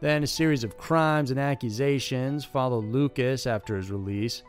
Then 0.02 0.24
a 0.24 0.28
series 0.28 0.64
of 0.64 0.78
crimes 0.78 1.32
and 1.32 1.40
accusations 1.40 2.46
followed 2.46 2.86
Lucas 2.86 3.48
after 3.48 3.76
his 3.76 3.90
release. 3.90 4.44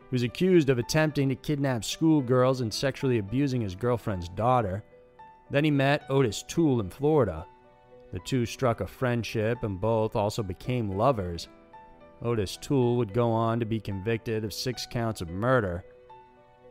He 0.00 0.14
was 0.14 0.22
accused 0.22 0.70
of 0.70 0.78
attempting 0.78 1.28
to 1.28 1.36
kidnap 1.36 1.84
schoolgirls 1.84 2.62
and 2.62 2.72
sexually 2.72 3.18
abusing 3.18 3.60
his 3.60 3.76
girlfriend's 3.76 4.28
daughter. 4.30 4.82
Then 5.50 5.64
he 5.64 5.70
met 5.70 6.06
Otis 6.08 6.42
Toole 6.48 6.80
in 6.80 6.90
Florida. 6.90 7.46
The 8.12 8.18
two 8.20 8.46
struck 8.46 8.80
a 8.80 8.86
friendship 8.86 9.62
and 9.62 9.80
both 9.80 10.16
also 10.16 10.42
became 10.42 10.96
lovers. 10.96 11.48
Otis 12.22 12.56
Toole 12.56 12.96
would 12.96 13.14
go 13.14 13.30
on 13.30 13.60
to 13.60 13.66
be 13.66 13.80
convicted 13.80 14.44
of 14.44 14.52
six 14.52 14.86
counts 14.86 15.20
of 15.20 15.30
murder. 15.30 15.84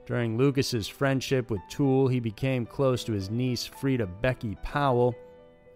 During 0.05 0.37
Lucas's 0.37 0.87
friendship 0.87 1.51
with 1.51 1.61
Toole, 1.69 2.07
he 2.07 2.19
became 2.19 2.65
close 2.65 3.03
to 3.03 3.11
his 3.11 3.29
niece 3.29 3.65
Frieda 3.65 4.07
Becky 4.07 4.57
Powell. 4.63 5.15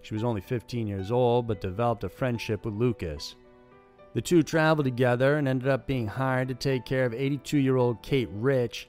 She 0.01 0.13
was 0.13 0.23
only 0.23 0.41
15 0.41 0.87
years 0.87 1.11
old, 1.11 1.47
but 1.47 1.61
developed 1.61 2.03
a 2.03 2.09
friendship 2.09 2.65
with 2.65 2.73
Lucas. 2.73 3.35
The 4.13 4.21
two 4.21 4.43
traveled 4.43 4.85
together 4.85 5.37
and 5.37 5.47
ended 5.47 5.69
up 5.69 5.87
being 5.87 6.07
hired 6.07 6.49
to 6.49 6.55
take 6.55 6.85
care 6.85 7.05
of 7.05 7.13
82 7.13 7.57
year 7.57 7.77
old 7.77 8.01
Kate 8.01 8.29
Rich. 8.31 8.87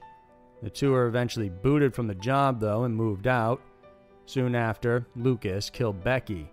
The 0.61 0.69
two 0.69 0.91
were 0.91 1.07
eventually 1.07 1.49
booted 1.49 1.93
from 1.93 2.07
the 2.07 2.15
job, 2.15 2.59
though, 2.59 2.83
and 2.83 2.95
moved 2.95 3.27
out. 3.27 3.61
Soon 4.25 4.55
after, 4.55 5.05
Lucas 5.15 5.69
killed 5.69 6.03
Becky. 6.03 6.49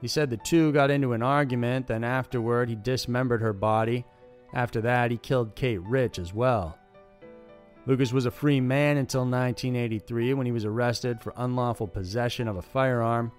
He 0.00 0.08
said 0.08 0.30
the 0.30 0.36
two 0.36 0.72
got 0.72 0.90
into 0.90 1.12
an 1.12 1.22
argument, 1.22 1.86
then 1.86 2.04
afterward, 2.04 2.68
he 2.68 2.76
dismembered 2.76 3.42
her 3.42 3.52
body. 3.52 4.04
After 4.54 4.80
that, 4.82 5.10
he 5.10 5.18
killed 5.18 5.56
Kate 5.56 5.82
Rich 5.82 6.18
as 6.18 6.32
well. 6.32 6.78
Lucas 7.86 8.12
was 8.12 8.26
a 8.26 8.30
free 8.30 8.60
man 8.60 8.96
until 8.98 9.22
1983 9.22 10.34
when 10.34 10.46
he 10.46 10.52
was 10.52 10.64
arrested 10.64 11.20
for 11.20 11.32
unlawful 11.36 11.88
possession 11.88 12.46
of 12.46 12.56
a 12.56 12.62
firearm. 12.62 13.32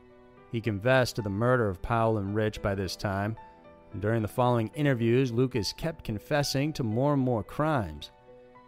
He 0.52 0.60
confessed 0.60 1.16
to 1.16 1.22
the 1.22 1.30
murder 1.30 1.70
of 1.70 1.82
Powell 1.82 2.18
and 2.18 2.36
Rich 2.36 2.62
by 2.62 2.76
this 2.76 2.96
time. 2.96 3.38
During 4.00 4.22
the 4.22 4.28
following 4.28 4.72
interviews, 4.74 5.32
Lucas 5.32 5.74
kept 5.74 6.04
confessing 6.04 6.74
to 6.74 6.84
more 6.84 7.14
and 7.14 7.22
more 7.22 7.44
crimes. 7.44 8.12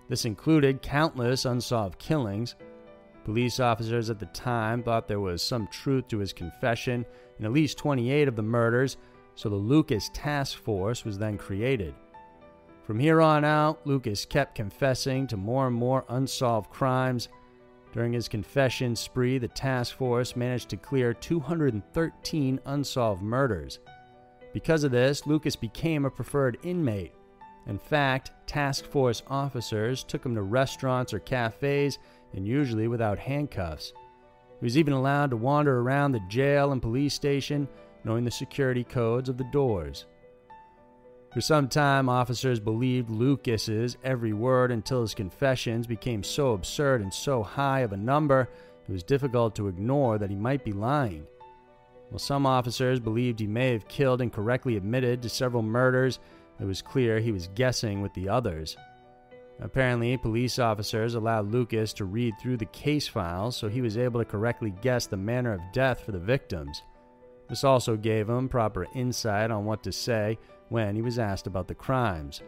This 0.07 0.25
included 0.25 0.81
countless 0.81 1.45
unsolved 1.45 1.99
killings, 1.99 2.55
Police 3.23 3.59
officers 3.59 4.09
at 4.09 4.19
the 4.19 4.25
time 4.27 4.81
thought 4.81 5.07
there 5.07 5.19
was 5.19 5.43
some 5.43 5.67
truth 5.67 6.07
to 6.07 6.17
his 6.17 6.33
confession 6.33 7.05
in 7.41 7.45
at 7.47 7.51
least 7.51 7.79
28 7.79 8.27
of 8.27 8.35
the 8.35 8.43
murders, 8.43 8.97
so 9.33 9.49
the 9.49 9.55
Lucas 9.55 10.11
Task 10.13 10.57
Force 10.59 11.03
was 11.03 11.17
then 11.17 11.37
created. 11.37 11.95
From 12.85 12.99
here 12.99 13.19
on 13.19 13.43
out, 13.43 13.85
Lucas 13.85 14.25
kept 14.25 14.53
confessing 14.53 15.25
to 15.27 15.37
more 15.37 15.65
and 15.67 15.75
more 15.75 16.05
unsolved 16.09 16.69
crimes. 16.69 17.29
During 17.93 18.13
his 18.13 18.27
confession 18.27 18.95
spree, 18.95 19.39
the 19.39 19.47
task 19.47 19.97
force 19.97 20.35
managed 20.35 20.69
to 20.69 20.77
clear 20.77 21.13
213 21.13 22.59
unsolved 22.65 23.21
murders. 23.23 23.79
Because 24.53 24.83
of 24.83 24.91
this, 24.91 25.25
Lucas 25.25 25.55
became 25.55 26.05
a 26.05 26.11
preferred 26.11 26.57
inmate. 26.63 27.13
In 27.67 27.79
fact, 27.79 28.31
task 28.45 28.85
force 28.85 29.23
officers 29.27 30.03
took 30.03 30.25
him 30.25 30.35
to 30.35 30.41
restaurants 30.43 31.13
or 31.13 31.19
cafes 31.19 31.97
and 32.33 32.47
usually 32.47 32.87
without 32.87 33.19
handcuffs. 33.19 33.93
He 34.61 34.65
was 34.65 34.77
even 34.77 34.93
allowed 34.93 35.31
to 35.31 35.37
wander 35.37 35.79
around 35.79 36.11
the 36.11 36.21
jail 36.29 36.71
and 36.71 36.79
police 36.79 37.15
station, 37.15 37.67
knowing 38.03 38.23
the 38.23 38.31
security 38.31 38.83
codes 38.83 39.27
of 39.27 39.37
the 39.37 39.43
doors. 39.45 40.05
For 41.33 41.41
some 41.41 41.67
time, 41.67 42.07
officers 42.07 42.59
believed 42.59 43.09
Lucas's 43.09 43.97
every 44.03 44.33
word 44.33 44.71
until 44.71 45.01
his 45.01 45.15
confessions 45.15 45.87
became 45.87 46.21
so 46.21 46.53
absurd 46.53 47.01
and 47.01 47.11
so 47.11 47.41
high 47.41 47.79
of 47.79 47.91
a 47.91 47.97
number 47.97 48.49
it 48.87 48.91
was 48.91 49.01
difficult 49.01 49.55
to 49.55 49.67
ignore 49.67 50.19
that 50.19 50.29
he 50.29 50.35
might 50.35 50.63
be 50.63 50.73
lying. 50.73 51.25
While 52.09 52.19
some 52.19 52.45
officers 52.45 52.99
believed 52.99 53.39
he 53.39 53.47
may 53.47 53.71
have 53.71 53.87
killed 53.87 54.21
and 54.21 54.31
correctly 54.31 54.77
admitted 54.77 55.23
to 55.23 55.29
several 55.29 55.63
murders, 55.63 56.19
it 56.59 56.65
was 56.65 56.83
clear 56.83 57.19
he 57.19 57.31
was 57.31 57.47
guessing 57.55 58.01
with 58.03 58.13
the 58.13 58.29
others. 58.29 58.77
Apparently, 59.61 60.17
police 60.17 60.57
officers 60.57 61.13
allowed 61.13 61.51
Lucas 61.51 61.93
to 61.93 62.05
read 62.05 62.33
through 62.39 62.57
the 62.57 62.65
case 62.65 63.07
files 63.07 63.55
so 63.55 63.69
he 63.69 63.81
was 63.81 63.95
able 63.95 64.19
to 64.19 64.25
correctly 64.25 64.73
guess 64.81 65.05
the 65.05 65.17
manner 65.17 65.53
of 65.53 65.61
death 65.71 66.03
for 66.03 66.11
the 66.11 66.19
victims. 66.19 66.81
This 67.47 67.63
also 67.63 67.95
gave 67.95 68.27
him 68.27 68.49
proper 68.49 68.87
insight 68.95 69.51
on 69.51 69.65
what 69.65 69.83
to 69.83 69.91
say 69.91 70.39
when 70.69 70.95
he 70.95 71.01
was 71.01 71.19
asked 71.19 71.45
about 71.45 71.67
the 71.67 71.75
crimes. 71.75 72.41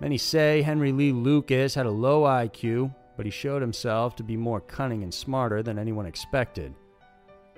Many 0.00 0.18
say 0.18 0.60
Henry 0.60 0.92
Lee 0.92 1.12
Lucas 1.12 1.74
had 1.74 1.86
a 1.86 1.90
low 1.90 2.22
IQ, 2.22 2.94
but 3.16 3.24
he 3.24 3.30
showed 3.30 3.62
himself 3.62 4.14
to 4.16 4.22
be 4.22 4.36
more 4.36 4.60
cunning 4.60 5.04
and 5.04 5.14
smarter 5.14 5.62
than 5.62 5.78
anyone 5.78 6.04
expected. 6.04 6.74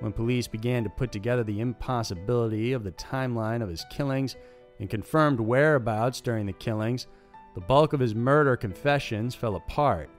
When 0.01 0.13
police 0.13 0.47
began 0.47 0.85
to 0.85 0.91
put 0.91 1.11
together 1.11 1.43
the 1.43 1.61
impossibility 1.61 2.75
of 2.75 2.85
the 2.85 2.93
timeline 2.93 3.63
of 3.63 3.71
his 3.71 3.87
killings 3.91 4.37
and 4.79 4.91
confirmed 4.91 5.41
whereabouts 5.41 6.21
during 6.21 6.45
the 6.45 6.53
killings, 6.53 7.07
the 7.57 7.63
bulk 7.63 7.95
of 7.95 8.01
his 8.01 8.15
murder 8.15 8.55
confessions 8.55 9.35
fell 9.35 9.57
apart. 9.57 10.11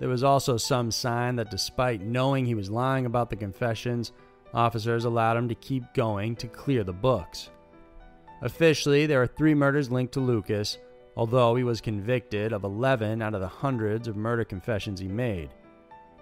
There 0.00 0.08
was 0.08 0.24
also 0.24 0.56
some 0.56 0.90
sign 0.90 1.36
that 1.36 1.48
despite 1.48 2.00
knowing 2.00 2.44
he 2.44 2.56
was 2.56 2.68
lying 2.68 3.06
about 3.06 3.30
the 3.30 3.36
confessions, 3.36 4.10
officers 4.52 5.04
allowed 5.04 5.36
him 5.36 5.48
to 5.48 5.54
keep 5.54 5.84
going 5.94 6.34
to 6.34 6.48
clear 6.48 6.82
the 6.82 6.92
books. 6.92 7.50
Officially, 8.42 9.06
there 9.06 9.22
are 9.22 9.28
three 9.28 9.54
murders 9.54 9.92
linked 9.92 10.14
to 10.14 10.20
Lucas, 10.20 10.78
although 11.16 11.54
he 11.54 11.62
was 11.62 11.80
convicted 11.80 12.52
of 12.52 12.64
11 12.64 13.22
out 13.22 13.34
of 13.34 13.40
the 13.40 13.46
hundreds 13.46 14.08
of 14.08 14.16
murder 14.16 14.44
confessions 14.44 14.98
he 14.98 15.06
made. 15.06 15.50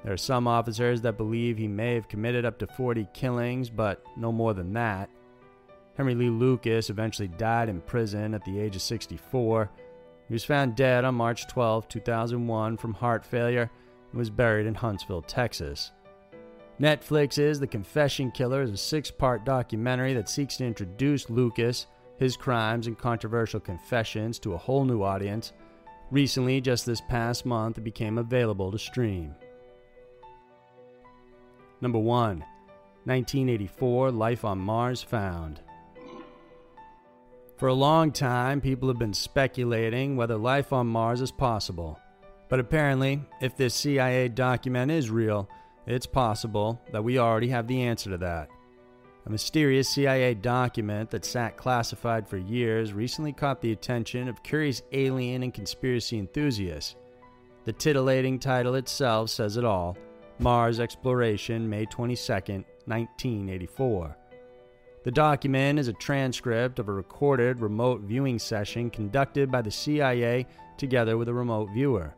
There 0.05 0.13
are 0.13 0.19
some 0.19 0.47
officers 0.47 1.01
that 1.01 1.17
believe 1.17 1.57
he 1.57 1.69
may 1.69 1.95
have 1.95 2.07
committed 2.07 2.45
up 2.45 2.59
to 2.59 2.67
40 2.67 3.09
killings, 3.15 3.71
but 3.71 4.05
no 4.15 4.31
more 4.31 4.53
than 4.53 4.75
that. 4.75 5.09
Henry 5.97 6.15
Lee 6.15 6.29
Lucas 6.29 6.91
eventually 6.91 7.29
died 7.29 7.71
in 7.71 7.81
prison 7.81 8.35
at 8.35 8.45
the 8.45 8.61
age 8.61 8.77
of 8.77 8.83
64 8.83 9.71
he 10.29 10.35
was 10.35 10.45
found 10.45 10.77
dead 10.77 11.05
on 11.05 11.15
March 11.15 11.49
12, 11.49 11.89
2001, 11.89 12.77
from 12.77 12.95
heart 12.95 13.25
failure 13.25 13.71
and 14.13 14.19
was 14.19 14.31
buried 14.31 14.67
in 14.67 14.75
Huntsville, 14.75 15.23
Texas. 15.23 15.93
Netflix's 16.79 17.59
The 17.59 17.67
Confession 17.67 18.31
Killer 18.31 18.63
is 18.63 18.71
a 18.71 18.77
six 18.77 19.11
part 19.11 19.45
documentary 19.45 20.15
that 20.15 20.29
seeks 20.29 20.59
to 20.59 20.67
introduce 20.67 21.31
Lucas, 21.31 21.87
his 22.19 22.37
crimes, 22.37 22.87
and 22.87 22.97
controversial 22.97 23.59
confessions 23.59 24.39
to 24.41 24.53
a 24.53 24.59
whole 24.59 24.85
new 24.85 25.03
audience. 25.03 25.55
Recently, 26.11 26.61
just 26.61 26.87
this 26.87 27.01
past 27.01 27.45
month, 27.45 27.79
it 27.79 27.83
became 27.83 28.19
available 28.19 28.71
to 28.71 28.79
stream. 28.79 29.35
Number 31.81 31.99
1 31.99 32.45
1984 33.05 34.11
Life 34.11 34.45
on 34.45 34.59
Mars 34.59 35.03
Found. 35.05 35.61
For 37.59 37.67
a 37.67 37.75
long 37.75 38.13
time, 38.13 38.61
people 38.61 38.87
have 38.87 39.01
been 39.01 39.13
speculating 39.13 40.17
whether 40.17 40.37
life 40.37 40.73
on 40.73 40.87
Mars 40.87 41.21
is 41.21 41.33
possible. 41.33 41.99
But 42.49 42.61
apparently, 42.61 43.21
if 43.41 43.57
this 43.57 43.75
CIA 43.75 44.29
document 44.29 44.93
is 44.93 45.11
real, 45.11 45.49
it's 45.85 46.07
possible 46.07 46.81
that 46.93 47.03
we 47.03 47.19
already 47.19 47.49
have 47.49 47.67
the 47.67 47.83
answer 47.83 48.11
to 48.11 48.19
that. 48.19 48.49
A 49.27 49.31
mysterious 49.31 49.89
CIA 49.89 50.35
document 50.35 51.11
that 51.11 51.25
sat 51.25 51.57
classified 51.57 52.29
for 52.29 52.37
years 52.37 52.93
recently 52.93 53.33
caught 53.33 53.61
the 53.61 53.73
attention 53.73 54.29
of 54.29 54.45
curious 54.45 54.83
alien 54.93 55.43
and 55.43 55.53
conspiracy 55.53 56.17
enthusiasts. 56.17 56.95
The 57.65 57.73
titillating 57.73 58.39
title 58.39 58.77
itself 58.77 59.31
says 59.31 59.57
it 59.57 59.65
all 59.65 59.99
Mars 60.39 60.79
Exploration, 60.79 61.69
May 61.69 61.87
22, 61.87 62.33
1984. 62.87 64.17
The 65.05 65.13
document 65.13 65.79
is 65.79 65.89
a 65.89 65.93
transcript 65.93 66.79
of 66.79 66.89
a 66.89 66.93
recorded 66.93 67.61
remote 67.61 68.01
viewing 68.01 68.39
session 68.39 68.91
conducted 68.91 69.51
by 69.51 69.63
the 69.63 69.71
CIA 69.71 70.47
together 70.77 71.17
with 71.17 71.29
a 71.29 71.35
remote 71.35 71.71
viewer. 71.73 72.15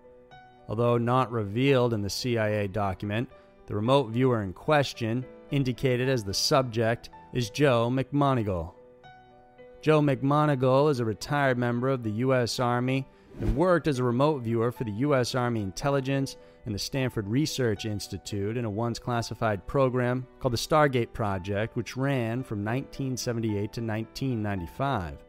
Although 0.67 0.97
not 0.97 1.31
revealed 1.31 1.93
in 1.93 2.01
the 2.01 2.09
CIA 2.09 2.69
document, 2.69 3.29
the 3.67 3.75
remote 3.75 4.09
viewer 4.11 4.43
in 4.43 4.55
question, 4.55 5.27
indicated 5.51 6.09
as 6.09 6.25
the 6.25 6.33
subject, 6.33 7.11
is 7.35 7.51
Joe 7.51 7.91
McMoneagle. 7.91 8.73
Joe 9.83 10.01
McMoneagle 10.01 10.91
is 10.91 11.01
a 11.01 11.05
retired 11.05 11.59
member 11.59 11.89
of 11.89 12.03
the 12.03 12.11
U.S. 12.11 12.59
Army 12.59 13.07
and 13.41 13.57
worked 13.57 13.87
as 13.87 13.99
a 13.99 14.05
remote 14.05 14.43
viewer 14.43 14.73
for 14.73 14.85
the 14.85 14.93
U.S. 14.93 15.35
Army 15.35 15.63
Intelligence 15.63 16.37
and 16.67 16.75
the 16.75 16.79
Stanford 16.79 17.29
Research 17.29 17.85
Institute 17.85 18.57
in 18.57 18.65
a 18.65 18.71
once 18.71 18.99
classified 18.99 19.67
program 19.67 20.27
called 20.41 20.53
the 20.53 20.59
Stargate 20.59 21.13
Project, 21.13 21.77
which 21.77 21.97
ran 21.97 22.43
from 22.43 22.59
1978 22.59 23.55
to 23.55 23.81
1995. 23.81 25.25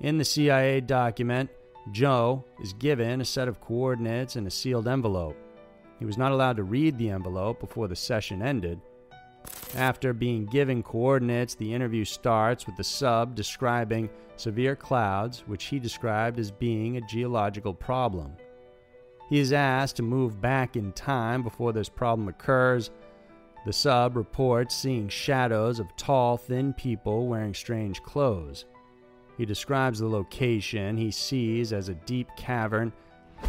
In 0.00 0.18
the 0.18 0.24
CIA 0.24 0.80
document, 0.80 1.50
Joe 1.92 2.44
is 2.60 2.72
given 2.74 3.20
a 3.20 3.24
set 3.24 3.48
of 3.48 3.60
coordinates 3.60 4.36
and 4.36 4.46
a 4.46 4.50
sealed 4.50 4.88
envelope. 4.88 5.36
He 5.98 6.06
was 6.06 6.18
not 6.18 6.32
allowed 6.32 6.56
to 6.56 6.62
read 6.62 6.96
the 6.96 7.10
envelope 7.10 7.60
before 7.60 7.86
the 7.86 7.96
session 7.96 8.42
ended. 8.42 8.80
After 9.76 10.12
being 10.12 10.46
given 10.46 10.82
coordinates, 10.82 11.54
the 11.54 11.72
interview 11.72 12.04
starts 12.04 12.66
with 12.66 12.76
the 12.76 12.84
sub 12.84 13.36
describing 13.36 14.10
severe 14.36 14.74
clouds, 14.74 15.44
which 15.46 15.64
he 15.64 15.78
described 15.78 16.38
as 16.40 16.50
being 16.50 16.96
a 16.96 17.02
geological 17.02 17.72
problem. 17.72 18.32
He 19.28 19.38
is 19.38 19.52
asked 19.52 19.96
to 19.96 20.02
move 20.02 20.40
back 20.40 20.74
in 20.74 20.92
time 20.92 21.44
before 21.44 21.72
this 21.72 21.88
problem 21.88 22.26
occurs. 22.26 22.90
The 23.64 23.72
sub 23.72 24.16
reports 24.16 24.74
seeing 24.74 25.08
shadows 25.08 25.78
of 25.78 25.94
tall, 25.96 26.36
thin 26.36 26.72
people 26.72 27.28
wearing 27.28 27.54
strange 27.54 28.02
clothes. 28.02 28.64
He 29.38 29.46
describes 29.46 30.00
the 30.00 30.08
location 30.08 30.96
he 30.96 31.12
sees 31.12 31.72
as 31.72 31.88
a 31.88 31.94
deep 31.94 32.28
cavern, 32.36 32.92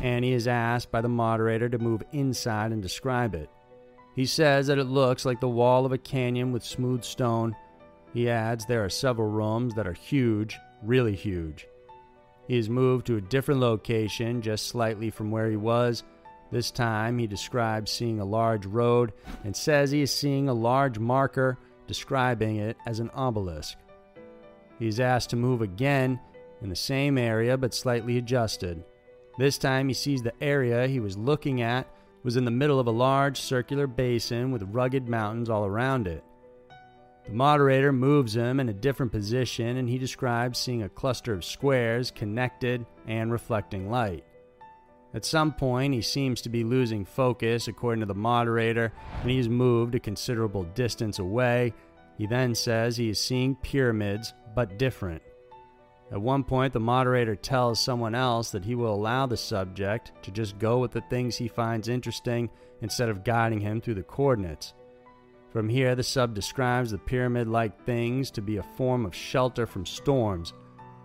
and 0.02 0.24
he 0.24 0.34
is 0.34 0.48
asked 0.48 0.92
by 0.92 1.02
the 1.02 1.10
moderator 1.10 1.68
to 1.68 1.80
move 1.80 2.04
inside 2.12 2.72
and 2.72 2.82
describe 2.82 3.34
it. 3.34 3.50
He 4.16 4.26
says 4.26 4.68
that 4.68 4.78
it 4.78 4.86
looks 4.86 5.26
like 5.26 5.40
the 5.40 5.48
wall 5.48 5.86
of 5.86 5.92
a 5.92 5.98
canyon 5.98 6.52
with 6.52 6.64
smooth 6.64 7.04
stone. 7.04 7.56
He 8.14 8.30
adds 8.30 8.66
there 8.66 8.84
are 8.84 8.90
several 8.90 9.30
rooms 9.30 9.74
that 9.76 9.88
are 9.88 9.94
huge, 9.94 10.58
really 10.84 11.16
huge. 11.16 11.68
He 12.48 12.58
has 12.58 12.70
moved 12.70 13.08
to 13.08 13.16
a 13.16 13.22
different 13.22 13.62
location 13.62 14.42
just 14.42 14.68
slightly 14.68 15.10
from 15.10 15.32
where 15.32 15.50
he 15.50 15.56
was. 15.56 16.04
This 16.52 16.70
time 16.70 17.18
he 17.18 17.28
describes 17.28 17.92
seeing 17.92 18.20
a 18.20 18.26
large 18.26 18.66
road 18.66 19.14
and 19.46 19.56
says 19.56 19.92
he 19.92 20.02
is 20.02 20.14
seeing 20.14 20.50
a 20.50 20.54
large 20.54 21.00
marker, 21.00 21.58
describing 21.88 22.58
it 22.58 22.76
as 22.86 23.00
an 23.00 23.10
obelisk. 23.14 23.78
He 24.78 24.88
is 24.88 25.00
asked 25.00 25.30
to 25.30 25.38
move 25.38 25.62
again 25.62 26.20
in 26.62 26.68
the 26.68 26.76
same 26.76 27.18
area 27.18 27.58
but 27.58 27.74
slightly 27.74 28.18
adjusted. 28.18 28.84
This 29.38 29.58
time 29.58 29.88
he 29.88 29.94
sees 29.94 30.22
the 30.22 30.34
area 30.42 30.88
he 30.88 31.00
was 31.00 31.18
looking 31.18 31.62
at 31.62 31.88
was 32.24 32.38
in 32.38 32.46
the 32.46 32.52
middle 32.52 32.80
of 32.80 32.88
a 32.88 32.92
large 32.92 33.40
circular 33.40 33.88
basin 33.88 34.52
with 34.52 34.64
rugged 34.74 35.08
mountains 35.08 35.50
all 35.50 35.66
around 35.66 36.08
it. 36.08 36.24
The 37.26 37.34
moderator 37.34 37.92
moves 37.92 38.36
him 38.36 38.60
in 38.60 38.70
a 38.70 38.74
different 38.74 39.12
position 39.12 39.78
and 39.78 39.88
he 39.88 39.98
describes 39.98 40.60
seeing 40.60 40.84
a 40.84 40.90
cluster 40.90 41.34
of 41.34 41.46
squares 41.46 42.12
connected 42.12 42.86
and 43.08 43.32
reflecting 43.32 43.90
light. 43.90 44.26
At 45.14 45.26
some 45.26 45.54
point, 45.54 45.94
he 45.94 46.02
seems 46.02 46.42
to 46.42 46.50
be 46.50 46.64
losing 46.64 47.04
focus, 47.04 47.68
according 47.68 48.00
to 48.00 48.06
the 48.06 48.14
moderator, 48.14 48.94
and 49.22 49.30
he 49.30 49.40
is 49.40 49.50
moved 49.50 49.94
a 49.94 50.00
considerable 50.00 50.64
distance 50.64 51.20
away. 51.20 51.74
He 52.18 52.28
then 52.28 52.56
says 52.56 52.96
he 52.96 53.10
is 53.10 53.20
seeing 53.20 53.56
pyramids, 53.56 54.34
but 54.56 54.80
different. 54.80 55.22
At 56.12 56.22
one 56.22 56.44
point, 56.44 56.74
the 56.74 56.80
moderator 56.80 57.36
tells 57.36 57.80
someone 57.80 58.16
else 58.16 58.52
that 58.52 58.66
he 58.66 58.76
will 58.76 58.94
allow 58.94 59.26
the 59.26 59.38
subject 59.38 60.12
to 60.24 60.32
just 60.32 60.60
go 60.60 60.80
with 60.80 60.92
the 60.92 61.02
things 61.10 61.38
he 61.38 61.48
finds 61.48 61.88
interesting 61.88 62.50
instead 62.82 63.08
of 63.08 63.24
guiding 63.24 63.62
him 63.62 63.80
through 63.80 63.94
the 63.96 64.04
coordinates. 64.04 64.74
From 65.52 65.70
here, 65.70 65.96
the 65.96 66.04
sub 66.04 66.34
describes 66.34 66.92
the 66.92 66.98
pyramid 66.98 67.48
like 67.48 67.86
things 67.86 68.30
to 68.32 68.42
be 68.42 68.58
a 68.58 68.64
form 68.64 69.06
of 69.06 69.16
shelter 69.16 69.66
from 69.66 69.86
storms. 69.86 70.54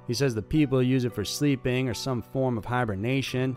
He 0.08 0.14
says 0.14 0.34
the 0.34 0.42
people 0.42 0.82
use 0.82 1.04
it 1.04 1.14
for 1.14 1.24
sleeping 1.24 1.88
or 1.88 1.94
some 1.94 2.22
form 2.22 2.58
of 2.58 2.64
hibernation. 2.64 3.56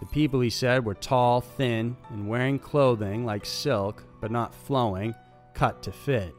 The 0.00 0.06
people, 0.06 0.40
he 0.40 0.50
said, 0.50 0.84
were 0.84 0.94
tall, 0.94 1.40
thin, 1.40 1.96
and 2.10 2.28
wearing 2.28 2.58
clothing 2.58 3.24
like 3.24 3.44
silk, 3.44 4.04
but 4.20 4.32
not 4.32 4.54
flowing, 4.54 5.14
cut 5.54 5.82
to 5.84 5.92
fit. 5.92 6.34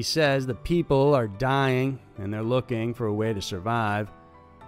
He 0.00 0.04
says 0.04 0.46
the 0.46 0.54
people 0.54 1.14
are 1.14 1.28
dying 1.28 1.98
and 2.16 2.32
they're 2.32 2.42
looking 2.42 2.94
for 2.94 3.04
a 3.04 3.12
way 3.12 3.34
to 3.34 3.42
survive. 3.42 4.10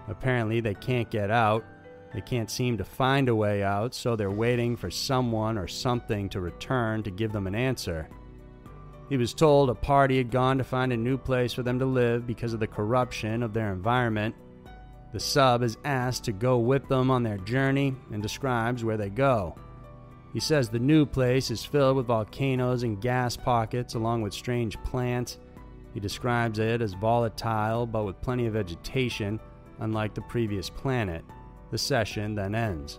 Apparently, 0.06 0.60
they 0.60 0.74
can't 0.74 1.10
get 1.10 1.30
out. 1.30 1.64
They 2.12 2.20
can't 2.20 2.50
seem 2.50 2.76
to 2.76 2.84
find 2.84 3.30
a 3.30 3.34
way 3.34 3.62
out, 3.62 3.94
so 3.94 4.14
they're 4.14 4.30
waiting 4.30 4.76
for 4.76 4.90
someone 4.90 5.56
or 5.56 5.66
something 5.66 6.28
to 6.28 6.42
return 6.42 7.02
to 7.04 7.10
give 7.10 7.32
them 7.32 7.46
an 7.46 7.54
answer. 7.54 8.10
He 9.08 9.16
was 9.16 9.32
told 9.32 9.70
a 9.70 9.74
party 9.74 10.18
had 10.18 10.30
gone 10.30 10.58
to 10.58 10.64
find 10.64 10.92
a 10.92 10.98
new 10.98 11.16
place 11.16 11.54
for 11.54 11.62
them 11.62 11.78
to 11.78 11.86
live 11.86 12.26
because 12.26 12.52
of 12.52 12.60
the 12.60 12.66
corruption 12.66 13.42
of 13.42 13.54
their 13.54 13.72
environment. 13.72 14.34
The 15.14 15.20
sub 15.20 15.62
is 15.62 15.78
asked 15.86 16.24
to 16.24 16.32
go 16.32 16.58
with 16.58 16.88
them 16.88 17.10
on 17.10 17.22
their 17.22 17.38
journey 17.38 17.96
and 18.12 18.22
describes 18.22 18.84
where 18.84 18.98
they 18.98 19.08
go. 19.08 19.56
He 20.32 20.40
says 20.40 20.68
the 20.68 20.78
new 20.78 21.04
place 21.04 21.50
is 21.50 21.64
filled 21.64 21.96
with 21.96 22.06
volcanoes 22.06 22.82
and 22.82 23.00
gas 23.00 23.36
pockets, 23.36 23.94
along 23.94 24.22
with 24.22 24.32
strange 24.32 24.82
plants. 24.82 25.38
He 25.92 26.00
describes 26.00 26.58
it 26.58 26.80
as 26.80 26.94
volatile 26.94 27.86
but 27.86 28.04
with 28.04 28.20
plenty 28.22 28.46
of 28.46 28.54
vegetation, 28.54 29.38
unlike 29.80 30.14
the 30.14 30.22
previous 30.22 30.70
planet. 30.70 31.24
The 31.70 31.78
session 31.78 32.34
then 32.34 32.54
ends. 32.54 32.98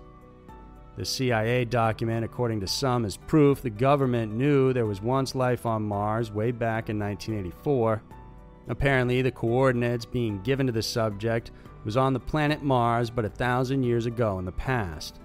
The 0.96 1.06
CIA 1.06 1.65
document, 1.65 2.24
according 2.24 2.60
to 2.60 2.67
some, 2.67 3.04
is 3.04 3.17
proof 3.17 3.63
the 3.63 3.72
government 3.72 4.34
knew 4.34 4.74
there 4.74 4.86
was 4.86 5.02
once 5.02 5.34
life 5.34 5.65
on 5.65 5.82
Mars 5.82 6.32
way 6.32 6.52
back 6.52 6.89
in 6.89 7.00
1984. 7.00 8.04
Apparently, 8.67 9.24
the 9.24 9.32
coordinates 9.32 10.06
being 10.06 10.39
given 10.43 10.67
to 10.67 10.72
the 10.72 10.84
subject 10.84 11.50
was 11.84 11.98
on 11.98 12.13
the 12.13 12.19
planet 12.19 12.62
Mars 12.62 13.10
but 13.10 13.26
a 13.26 13.30
thousand 13.30 13.82
years 13.82 14.06
ago 14.06 14.38
in 14.38 14.46
the 14.46 14.52
past. 14.52 15.19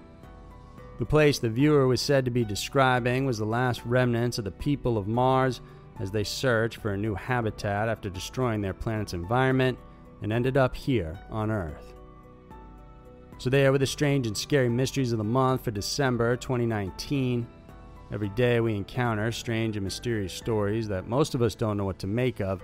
The 0.99 1.05
place 1.05 1.39
the 1.39 1.49
viewer 1.49 1.87
was 1.87 2.01
said 2.01 2.25
to 2.25 2.31
be 2.31 2.43
describing 2.43 3.25
was 3.25 3.37
the 3.37 3.45
last 3.45 3.81
remnants 3.85 4.37
of 4.37 4.43
the 4.43 4.51
people 4.51 4.97
of 4.97 5.07
Mars 5.07 5.61
as 5.97 6.11
they 6.11 6.25
searched 6.25 6.81
for 6.81 6.91
a 6.91 6.97
new 6.97 7.15
habitat 7.15 7.87
after 7.87 8.09
destroying 8.09 8.59
their 8.59 8.73
planet's 8.73 9.13
environment 9.13 9.77
and 10.21 10.33
ended 10.33 10.57
up 10.57 10.75
here 10.75 11.17
on 11.29 11.51
Earth. 11.51 11.93
So, 13.37 13.49
there 13.49 13.71
were 13.71 13.77
the 13.77 13.87
strange 13.87 14.27
and 14.27 14.37
scary 14.37 14.67
mysteries 14.67 15.13
of 15.13 15.19
the 15.19 15.23
month 15.23 15.63
for 15.63 15.71
December 15.71 16.35
2019. 16.35 17.47
Every 18.11 18.29
day 18.29 18.59
we 18.59 18.75
encounter 18.75 19.31
strange 19.31 19.77
and 19.77 19.85
mysterious 19.85 20.33
stories 20.33 20.89
that 20.89 21.07
most 21.07 21.33
of 21.33 21.41
us 21.41 21.55
don't 21.55 21.77
know 21.77 21.85
what 21.85 21.99
to 21.99 22.07
make 22.07 22.41
of. 22.41 22.61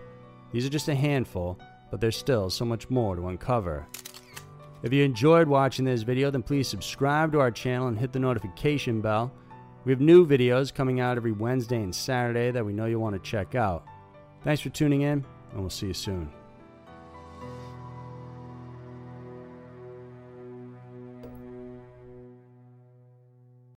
These 0.52 0.66
are 0.66 0.70
just 0.70 0.90
a 0.90 0.96
handful, 0.96 1.58
but 1.90 2.02
there's 2.02 2.18
still 2.18 2.50
so 2.50 2.66
much 2.66 2.90
more 2.90 3.16
to 3.16 3.30
uncover. 3.30 3.88
If 4.86 4.94
you 4.94 5.04
enjoyed 5.04 5.48
watching 5.48 5.84
this 5.84 6.04
video, 6.04 6.30
then 6.30 6.44
please 6.44 6.68
subscribe 6.68 7.32
to 7.32 7.40
our 7.40 7.50
channel 7.50 7.88
and 7.88 7.98
hit 7.98 8.14
the 8.14 8.20
notification 8.20 9.02
bell. 9.02 9.34
We 9.84 9.92
have 9.92 10.00
new 10.00 10.28
videos 10.28 10.72
coming 10.72 11.00
out 11.00 11.18
every 11.18 11.32
Wednesday 11.32 11.82
and 11.82 11.94
Saturday 11.94 12.52
that 12.52 12.64
we 12.64 12.72
know 12.72 12.86
you'll 12.86 13.02
want 13.02 13.16
to 13.16 13.30
check 13.30 13.56
out. 13.56 13.84
Thanks 14.44 14.62
for 14.62 14.70
tuning 14.70 15.02
in, 15.02 15.26
and 15.52 15.60
we'll 15.60 15.72
see 15.72 15.88
you 15.88 15.94
soon. 15.96 16.30